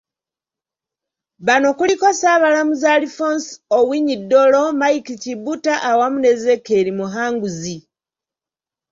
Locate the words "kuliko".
1.79-2.07